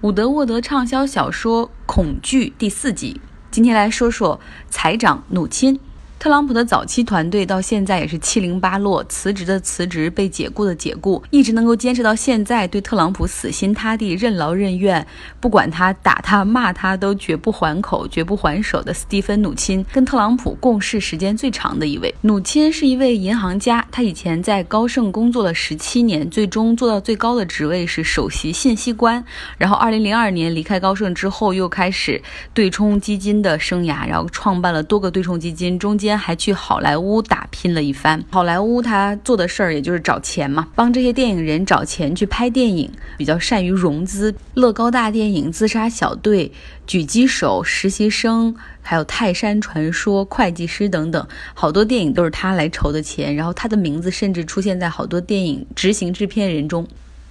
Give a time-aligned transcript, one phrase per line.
[0.00, 4.38] 伍德沃德畅销小说《恐惧》第四集，今天来说说
[4.70, 5.80] 财长怒亲。
[6.18, 15.06] 特朗普的早期团队到现在也是七零八落，辞职的辞职，被解雇的解雇，一直能够坚持到现在，对特朗普死心塌地、任劳任怨，
[15.38, 22.12] 不管他打他骂他都绝不还口、绝不还手的斯蒂芬·努钦，跟特朗普共事时间最长的一位。
[22.22, 29.24] 努钦是一位银行家，他以前在高盛工作了十七年，最终做到最高的职位是首席信息官。
[29.56, 32.20] 然后二零零二年离开高盛之后，又开始
[32.52, 36.07] 对冲基金的生涯，然后创办了多个对冲基金，中间。
[36.16, 38.22] 还去好莱坞打拼了一番。
[38.30, 44.34] 好莱坞他做的事儿也就是找钱嘛，帮这些电影人找钱去拍电影，比较善于融资。
[44.54, 46.52] 乐高大电影、自杀小队、
[46.86, 53.34] 狙击手、实习生，还有泰山传说、会计师等等，好多电影都是他来筹的钱。
[53.34, 56.86] 然后他的名字甚至出现在好多电影执行制片人中。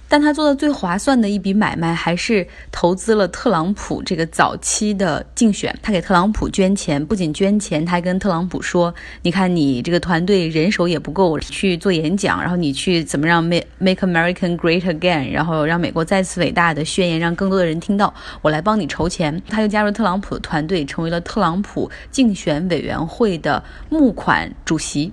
[0.08, 5.76] 但他做的最划算的一笔买卖，还是投资了特朗普这个早期的竞选。
[5.82, 25.12] 他给特朗普捐钱，不仅捐钱，他还跟特朗普说：“你看，你这个团队人手也不够去做演讲，然后你去怎么让 make make American great again，然后让美国再次伟大的宣言，让更多的人听到，我来帮你筹钱。”他就加入特朗普的团队，成为了特朗普竞选委员会的募款主席。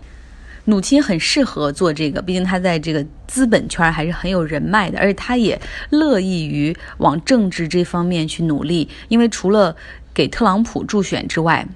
[0.65, 8.89] 努钦很适合做这个，毕竟他在这个资本圈还是很有人脉的，而且他也乐意于往政治这方面去努力。
[9.07, 9.75] 因为除了
[10.13, 11.67] 给特朗普助选之外，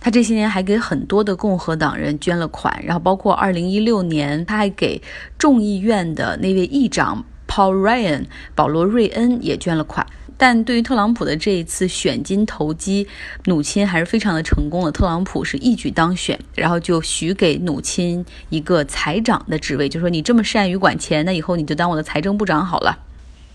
[0.00, 5.02] 他这些年还给很多的共和党人捐了款，然后包括二零一六年，他还给
[5.36, 10.06] 众议院的那位议长 Paul Ryan 保罗·瑞恩也捐了款。
[10.40, 13.08] 但对于特朗普的这一次选金投机，
[13.46, 14.92] 母亲还是非常的成功的。
[14.92, 22.96] 特朗普是一举当选，然后就许给母亲一个财长的职位，就说你这么善于管钱，那以后你就当我的财政部长好了。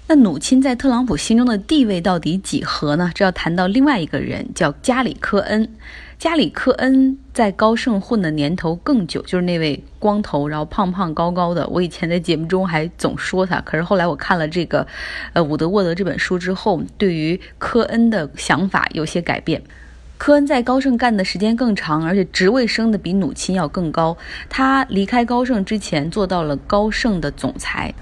[0.06, 3.10] 那母亲在特朗普心中的地位到底几何呢？
[3.16, 5.68] 这要谈到另外一个人，叫加里科恩。
[6.20, 11.68] 加里科恩在高盛混的年头更久，就是那位光头，然后胖胖高高的。
[11.68, 14.86] 我以前在节目中还总说他，可是后来我看了这个，
[15.34, 19.62] 呃，伍德沃德这本书之后，对于科恩的想法有些改变。
[20.18, 24.16] 科恩在高盛干的时间更长，而且职位升的比母亲要更高。
[24.50, 27.94] 他离开高盛之前做到了高盛的总裁。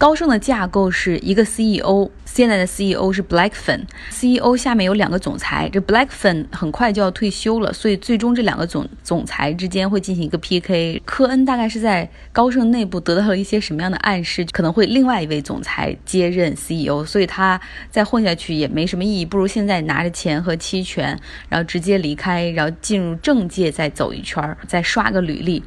[0.00, 11.02] 高盛的架构是一个 CEO，现在的 CEO 是 Blackfin，CEO 下面有两个总裁，这 Blackfin 很快就要退休了，所以最终这两个总总裁之间会进行一个 PK。
[11.04, 21.14] 科恩大概是在高盛内部得到了一些什么样的暗示，可能会另外一位总裁接任 CEO，所以他再混下去也没什么意义，不如现在拿着钱和期权，
[21.50, 25.62] 然后直接离开，然后进入政界再走一圈，再刷个履历。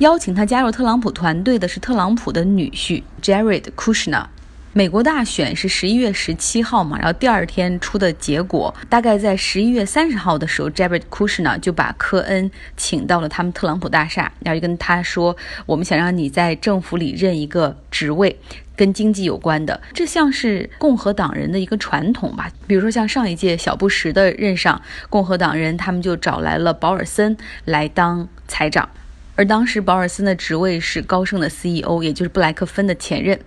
[0.00, 4.24] 邀请他加入特朗普团队的是特朗普的女婿 Jared Kushner。
[4.72, 18.38] 美国大选是十一月十七号嘛，然后第二天出的结果，大概在十一月三十号的时候，Jared Kushner 就把科恩请到了他们特朗普大厦，然后就跟他说：“我们想让你在政府里任一个职位，
[18.74, 19.78] 跟经济有关的。
[19.92, 22.50] 这像是共和党人的一个传统吧？
[22.66, 24.80] 比如说像上一届小布什的任上，
[25.10, 27.36] 共和党人他们就找来了保尔森
[27.66, 28.88] 来当财长。”
[29.40, 33.40] 而当时保尔森的职位是高盛的 CEO，也就是布莱克芬的前任。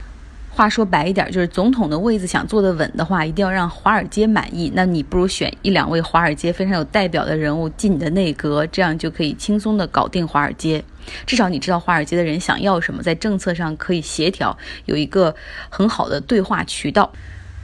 [0.49, 4.71] 话说白一点，就是总统的位子想坐得稳的话，一定要让华尔街满意。
[4.73, 10.83] 那你不如选一两位华尔街非常有代表的人物进你的内阁，这样就可以轻松的搞定华尔街。
[11.27, 15.35] 至少你知道华尔街的人想要什么，在政策上可以协调，有一个
[15.69, 17.13] 很好的对话渠道。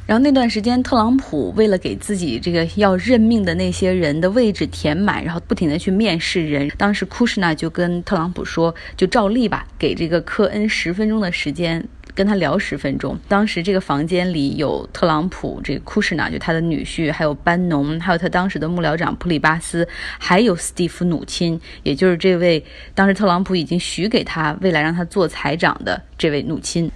[0.09, 6.67] 然后那段时间，特朗普为了给自己这个要任命的那些人的位置填满，然后不停的去面试人。
[6.79, 19.87] 当时库什纳就跟特朗普说：“就照例吧，给这个科恩十分钟的时间，跟他聊十分钟。”当时这个房间里有特朗普，这个库什纳就他的女婿，还有班农，还有他当时的幕僚长普里巴斯，
[20.17, 22.65] 还有斯蒂夫努钦，也就是这位
[22.95, 26.89] 当时特朗普已经许给他未来让他做财长的这位努钦。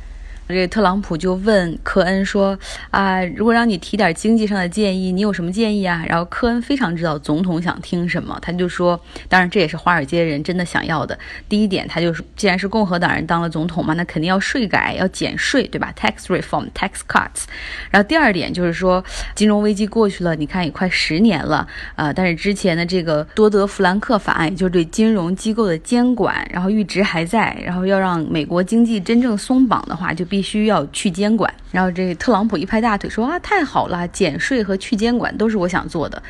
[0.53, 2.58] 这个特朗普就问科恩说
[2.91, 11.18] ：“啊，如果让你提点经济上的建议，你有什么建议啊？”然后科恩非常知道总统想听什么，他就说：“当然，这也是华尔街人真的想要的。
[11.48, 17.45] 第一点，他就是既然是共和党人当了总统嘛，那肯定要税改，要减税，对吧？Tax reform, tax cuts。
[17.89, 19.01] 然后第二点就是说，
[19.33, 30.24] 金融危机过去了，你看也快十年了，呃，但是之前的这个多德弗兰克法案，也就是对金融机构的监管，然后一直还在，然后要让美国经济真正松绑的话，就。
[30.33, 36.22] 必须要去监管，然后这特朗普一拍大腿说啊，太好了，减税和去监管都是我想做的。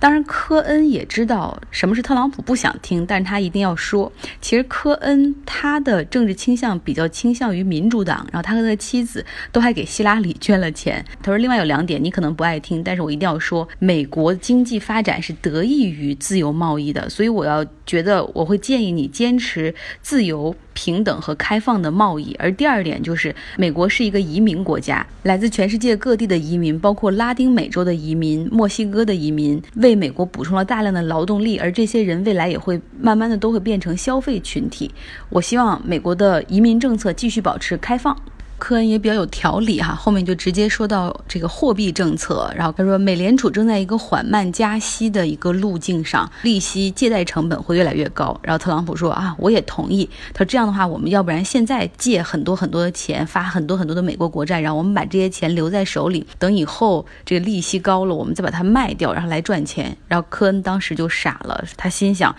[0.00, 4.12] 当然，科恩也知道什么是特朗普不想听，但是他一定要说。
[4.40, 11.04] 其实科恩他的政治倾向比较倾向于民主党，然后他和他的妻子都还给希拉里捐了钱。
[11.20, 20.54] 他说，另外有两点你可能不爱听，但是我一定要说，美国经济发展是得益于自由贸易的，所以我要觉得我会建议你坚持自由。
[20.78, 34.88] 平等和开放的贸易，而第二点就是，美国是一个移民国家，来自全世界各地的移民，包括拉丁美洲的移民、墨西哥的移民，为美国补充了大量的劳动力，而这些人未来也会慢慢的都会变成消费群体。
[35.30, 38.16] 我希望美国的移民政策继续保持开放。
[38.58, 48.38] 科恩也比较有条理哈，后面就直接说到这个货币政策，然后他说美联储正在一个缓慢加息的一个路径上，利息、借贷成本会越来越高。
[48.42, 50.08] 然后特朗普说啊，我也同意。
[50.34, 59.96] 他说这样的话，我们要不然现在借很多很多的钱，发很多很多的美国国债，然后我们把这些钱留在手里，等以后这个利息高了，我们再把它卖掉，然后来赚钱。
[60.08, 62.34] 然后科恩当时就傻了，他心想。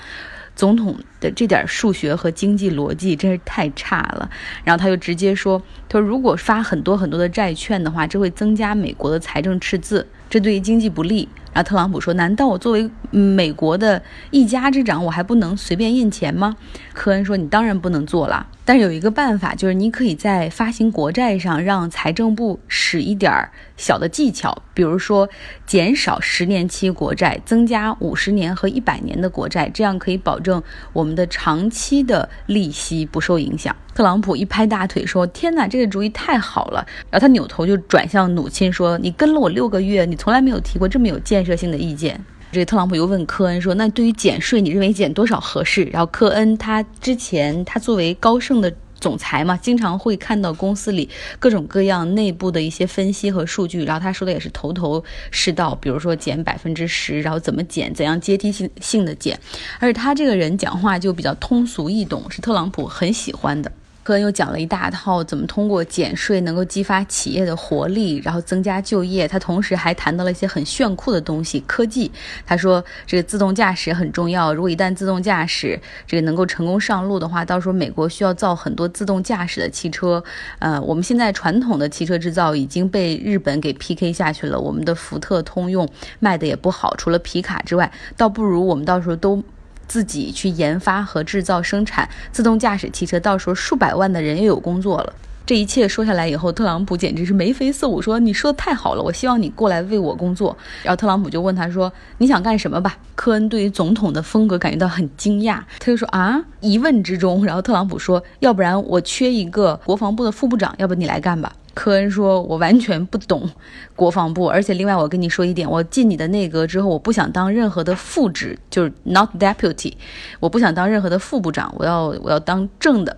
[0.59, 4.29] 总统的这点数学和经济逻辑真是太差了，
[4.65, 16.55] 然后他就直接说：“他说如果发很多很多的债券的话，这会增加美国的财政赤字，这对于经济不利。”然后特朗普说：“难道我作为美国的一家之长，我还不能随便印钱吗？”
[16.93, 25.27] 科恩说：“你当然不能做了。”但是有一个办法，就是你可以在发行国债上让财政部使一点儿小的技巧，比如说
[25.65, 30.61] 减少十年期国债，增加五十年和一百年的国债，这样可以保证
[30.93, 33.75] 我们的长期的利息不受影响。
[33.99, 42.17] 特朗普一拍大腿说：“天哪，这个主意太好了！”然后他扭头就转向母亲说：“你跟了我六个月，你从来没有提过这么有建设性的意见。”
[42.49, 55.77] 这个特朗普又问科恩说：“那对于减税，你认为减多少合适？”然后科恩他之前他作为高盛的总裁嘛，经常会看到公司里各种各样内部的一些分析和数据，然后他说的也是头头是道。
[55.81, 59.37] 比如说减百分之十，然后怎么减，怎样阶梯性性的减，
[59.81, 63.69] 而且他这个人讲话就比较通俗易懂，是特朗普很喜欢的。
[64.09, 69.27] 科恩又讲了一大套怎么通过减税能够激发企业的活力，然后增加就业。
[69.27, 72.11] 他同时还谈到了一些很炫酷的东西，科技。
[72.43, 80.23] 他说这个自动驾驶很重要，如果一旦自动驾驶这个能够成功上路的话，到时候美国需要造很多自动驾驶的汽车。
[80.57, 85.87] 呃，我们现在传统的汽车制造已经被日本给 PK 下去了，我们的福特、通用
[86.19, 89.43] 卖的也不好，除了皮卡之外，倒不如我们到时候都。
[89.89, 95.13] 自己去研发和制造、生产自动驾驶汽车，到时候数百万的人又有工作了。
[95.45, 113.49] 这一切说下来以后，特朗普简直是眉飞色舞，说：“你说的太好了，我希望你过来为我工作。”然后特朗普就问他说：“你想干什么吧？”科恩对于总统的风格感觉到很惊讶，他就说：“啊，疑问之中。”然后特朗普说：“要不然我缺一个国防部的副部长，要不你来干吧。”科恩说：“我完全不懂
[113.95, 119.93] 国防部，而且另外我跟你说一点，我进你的内阁之后，我不想当任何的副职，就是 not deputy，
[120.41, 123.15] 我不想当任何的副部长，我要我要当正的，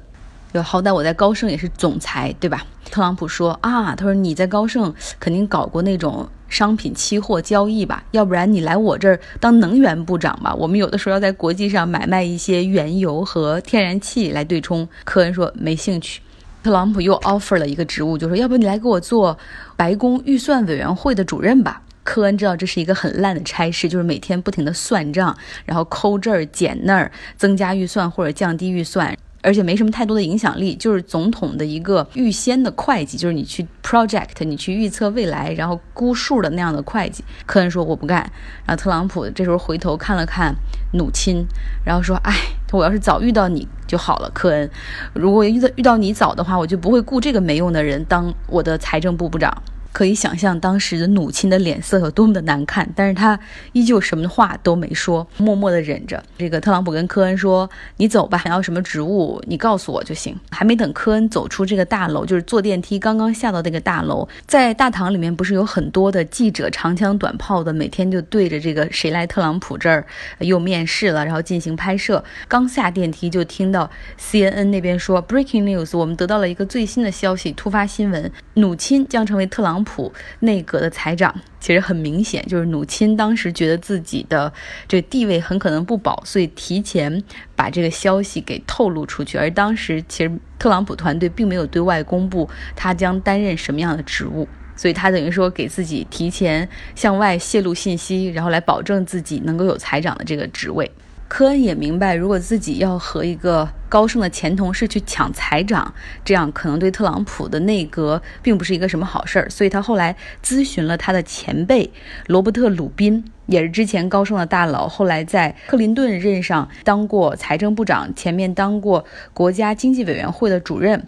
[0.54, 8.04] 就好歹我在高盛也是总裁，对吧？”特朗普说：“啊，他说你在高盛肯定搞过那种商品期货交易吧？
[8.12, 10.54] 要不然你来我这儿当能源部长吧？
[10.54, 16.22] 我们有的时候要在国际上买卖一些原油和天然气来对冲。”科恩说：“没兴趣。”
[16.64, 19.38] 特朗普又 offer 了一个职务，就说要不你来给我做
[19.76, 21.82] 白宫预算委员会的主任吧。
[22.04, 25.36] 科恩知道这是一个很烂的差事，就是每天不停的算账，
[25.66, 29.16] 然后抠这儿减那儿，增加预算或者降低预算。
[29.44, 37.24] 而且没什么太多的影响力，就是总统的一个预先的会计，就是你去 project，你去预测未来，然后估数的那样的会计。
[37.48, 38.20] 科恩说我不干。
[38.68, 40.54] 然后特朗普这时候回头看了看
[40.94, 41.44] 努亲，
[41.84, 42.36] 然后说：“哎，
[42.80, 44.70] 我要是早遇到你就好了，科恩。
[45.14, 49.52] 如果遇到遇到你早的话，我就不会雇这个没用的人当我的财政部部长。”
[49.92, 53.38] 可以想象当时的母亲的脸色有多么的难看，但是他
[53.74, 56.24] 依旧什么话都没说，默默的忍着。
[56.38, 70.06] 这个特朗普跟科恩说：“你走吧，想要什么职务，你告诉我就行。”还没等科恩走出这个大楼，就是坐电梯刚刚下到那个大楼，在大堂里面不是有很多的记者，长枪短炮的，每天就对着这个谁来特朗普这儿
[70.40, 72.24] 又面试了，然后进行拍摄。
[72.48, 84.52] 刚下电梯就听到 CNN 那边说：“Breaking news，我们得到了一个最新的消息，突发新闻，努钦将成为特朗。”普内阁的财长其实很明显，就是努钦当时觉得自己的
[84.88, 87.24] 这个地位很可能不保，所以提前
[87.56, 89.38] 把这个消息给透露出去。
[89.38, 100.92] 而当时其实特朗普团队并没有对外公布他将担任什么样的职务，所以他等于说给自己提前向外泄露信息，然后来保证自己能够有财长的这个职位。
[101.34, 105.94] 科恩也明白，如果自己要和一个高盛的前同事去抢财长，
[106.26, 109.50] 这样可能对特朗普的内阁并不是一个什么好事儿。
[109.50, 111.90] 所以他后来咨询了他的前辈
[112.28, 121.02] 罗伯特·鲁宾，也是之前高盛的大佬，后来在克林顿任上当过财政部长，前面当过国家经济委员会的主任。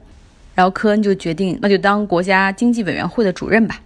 [0.55, 3.77] 然后科恩就决定，那就当国家经济委员会的主任吧。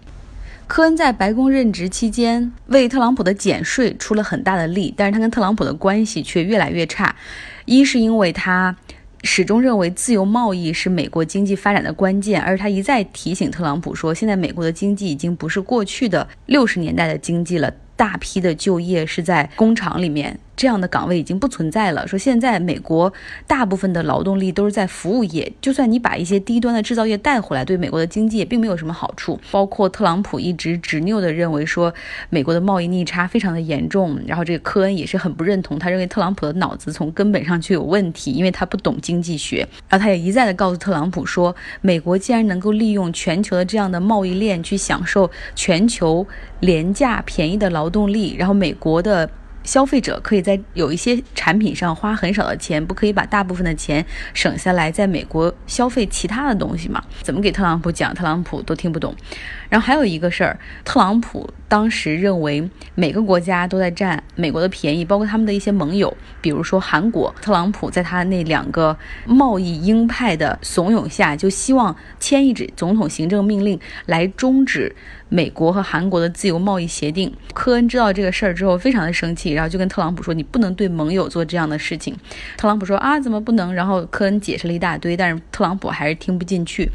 [0.68, 7.16] 科恩在白宫任职期间，为特朗普的减税出了很大的力，但是他跟特朗普的关系却越来越差。
[7.66, 8.76] 一是因为他
[9.24, 17.74] 始终认为自由贸易是美国经济发展的关键，而他一再提醒特朗普说，现在美国的经济已经不是过去的六十年代的经济了。
[17.96, 22.06] 大批的就业是在工厂里面，这样的岗位已经不存在了。
[22.06, 23.12] 说现在美国
[23.48, 29.40] 大部分的劳动力都是在服务业，就算你把一些低端的制造业带回来，对美国的经济也并没有什么好处。
[29.50, 31.94] 包括特朗普一直执拗的认为说
[32.30, 39.68] 美国的贸易逆差非常的严重，然后这个科恩也是很不认同，他认为特朗普的脑子从根本上就有问题，因为他不懂经济学。
[39.90, 46.28] 然后他也一再的告诉特朗普说，美国既然能够利用全球的这样的贸易链去享受全球
[46.60, 47.78] 廉价便宜的劳。
[47.88, 49.30] 劳动力，然后美国的
[49.68, 57.04] 消费者可以在有一些产品上花很少的钱，不可以把大部分的钱省下来，在美国消费其他的东西吗？
[57.22, 59.14] 怎么给特朗普讲，特朗普都听不懂。
[59.68, 67.36] 然后还有一个事儿，特朗普当时认为每个国家都在占美国的便宜，包括他们的一些盟友，比如说韩国。
[67.42, 74.96] 特朗普在他那两个贸易鹰派的怂恿下，就希望签一纸总统行政命令来终止。
[75.30, 82.16] 美国和韩国的自由贸易协定，科恩知道这个事儿之后非常的生气，然后就跟特朗普说：“你不能对盟友做这样的事情。”
[82.58, 86.90] 特朗普说：“啊，怎么不能？”然后科恩解释了一大堆，但是特朗普还是听不进去。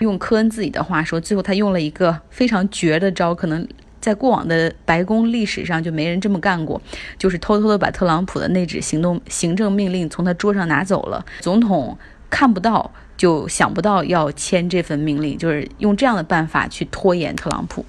[0.00, 3.66] 用科恩自己的话说，最后他用了一个非常绝的招，可能
[4.00, 6.80] 在过往的白宫历史上就没人这么干过，
[7.16, 11.96] 就是偷偷的把特朗普的那纸行动行政命令从他桌上拿走了，总统
[12.28, 12.92] 看不到。
[13.16, 17.84] 就想不到要签这份命令，就是用这样的办法去拖延特朗普。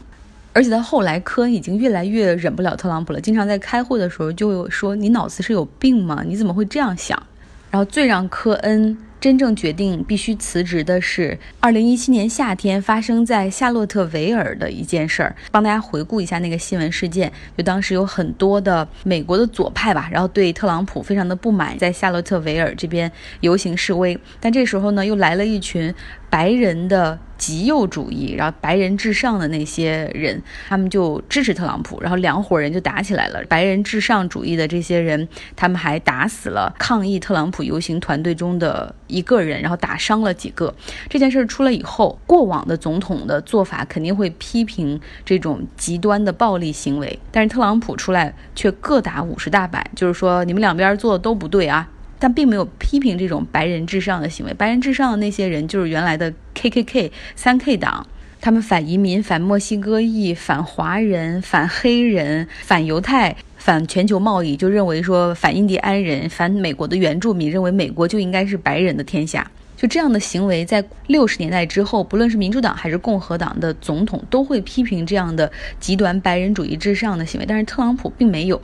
[0.54, 6.24] 而且到后来，科恩已经越来越忍不了特朗普了，经常在开会的时候就说：“你脑子是有病吗？
[6.26, 7.22] 你怎么会这样想？”
[7.70, 8.98] 然后最让科恩。
[9.20, 15.36] 真正决定必须辞职的是二零一七年夏天发生在夏洛特维尔的一件事儿。
[15.52, 24.18] 帮大家回顾一下那个新闻事件，就当时有很多的美国的左派吧，然后对特朗普非常的不满，在夏洛特维尔这边游行示威。
[24.40, 25.94] 但这时候呢，又来了一群。
[26.30, 33.42] 白人的极右主义，然后白人至上的那些人，他们就支持特朗普，然后两伙人就打起来了。
[33.48, 40.74] 白人至上主义的这些人，他们还打死了抗议特朗普游行团队中的一个人，然后打伤了几个。
[41.10, 51.88] 这件事出了以后，过往的总统的做法肯定会批评这种极端的暴力行为，但是特朗普出来却各打五十大板，就是说你们两边做的都不对啊。
[52.20, 54.54] 但并没有批评这种白人至上的行为。
[54.54, 58.06] 白人至上的那些人就是原来的 KKK 三 K 党，
[58.42, 69.50] 他们反移民、反墨西哥裔、反华人、反黑人、反犹太、反全球贸易，就认为说反印第安人、反美国的原住民，认为美国就应该是白人的天下。
[69.78, 77.46] 就这样的行为，在六十年代之后，不论是民主党还是共和党的总统，都会批评这样的极端白人主义至上的行为。
[77.46, 78.60] 但是特朗普并没有，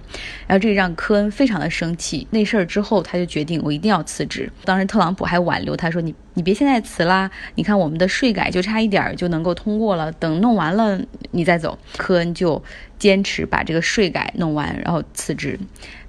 [0.48, 2.28] 然后这让科恩非常的生气。
[2.32, 4.52] 那事儿之后，他就决定我一定要辞职。
[4.66, 12.62] 当时特朗普还挽留他说：“你你别现在辞啦，你看我们的税改就差一点就能够通过了，等弄完了你再走。”科恩就
[12.98, 15.60] 坚持把这个税改弄完，然后辞职。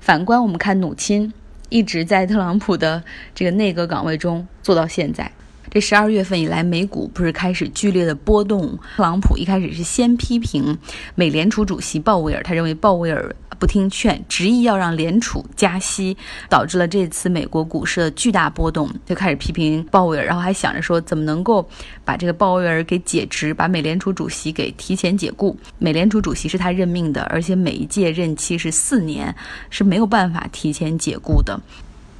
[0.00, 1.30] 反观我们看努钦。
[1.74, 3.02] 一直在特朗普的
[3.34, 5.28] 这个内阁岗位中做到现在。
[5.70, 8.78] 这十二月份以来，美股不是开始剧烈的波动。
[8.96, 10.78] 特朗普一开始是先批评
[11.14, 16.16] 美联储主席鲍威尔，他认为鲍威尔不听劝，执意要让联储加息，
[16.48, 21.68] 导致了这次美国股市的巨大波动，就开始批评鲍威尔，然后还想着说怎么能够
[22.04, 25.56] 把这个鲍威尔给解职，把美联储主席给提前解雇。
[25.78, 29.34] 美联储主席是他任命的，而且每一届任期是四年，
[29.70, 31.60] 是没有办法提前解雇的。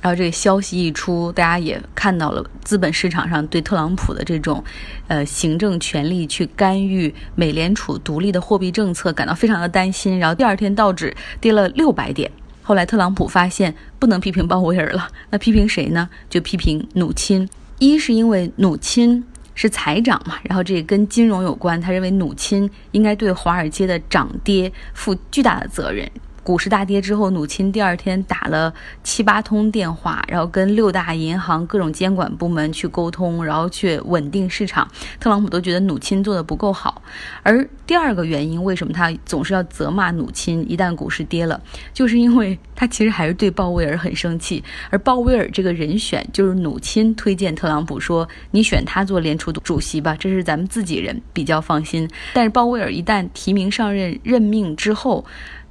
[0.05, 4.63] 然后这个消息一出，大家也看到了资本市场上对特朗普的这种，
[5.09, 10.19] 呃，行政权力去干预美联储独立的货币政策感到非常的担心。
[10.19, 12.31] 然后第二天道指跌了六百点。
[12.61, 16.07] 后来特朗普发现不能批评鲍威尔了，那批评谁呢？
[16.29, 17.49] 就批评努钦。
[17.79, 26.07] 一是因为努钦是财长嘛，然后这跟金融有关，他认为努钦应该对华尔街的涨跌负巨大的责任。
[26.45, 28.73] 股市大跌之后，努钦第二天打了
[29.03, 34.87] 七八通电话，然后跟六大银行各种监管部门去沟通，然后去稳定市场。
[35.19, 37.03] 特朗普都觉得努钦做的不够好。
[37.43, 40.65] 而第二个原因，为什么他总是要责骂努钦？
[40.71, 41.59] 一旦股市跌了，
[41.95, 44.63] 就是因为他其实还是对鲍威尔很生气。
[44.91, 55.25] 而鲍威尔这个人选，就是努钦推荐特朗普说：“你选他做联储主席吧，这是咱们自己人，比较放心。”但是鲍威尔一旦提名上任任命之后，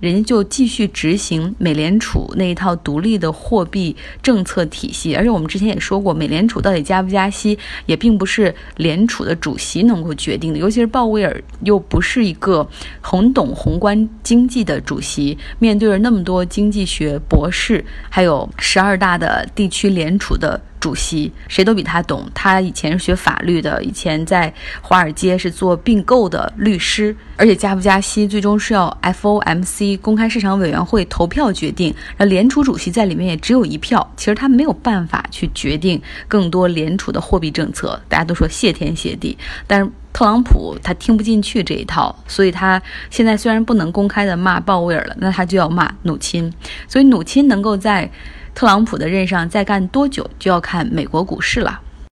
[0.03, 10.59] 人家就继续执行美联储那一套独立的货币政策体系，而且我们之前也说过，美联储到底加不加息，也并不是联储的主席能够决定的。
[10.59, 12.67] 尤其是鲍威尔又不是一个
[12.99, 20.59] 很懂宏观经济的主席，面对着那么多经济学博士，还有十二大的地区联储的。
[20.83, 46.51] 主席谁都比他懂，他以前是学法律的，以前在华尔街是做并购的律师，而且加不加息最终是要 FOMC 公开市场委员会投票决定，那联储主席在里面也只有一票，其实他没有办法去决定更多联储的货币政策，大家都说谢天谢地，但是特朗普他听不进去这一套，所以他现在虽然不能公开的骂鲍威尔了，那他就要骂努钦，
[46.89, 48.11] 所以努钦能够在。
[48.55, 51.81] 特朗普的任上再干多久，就要看美国股市了。